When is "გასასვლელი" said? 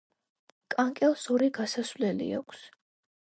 1.59-2.31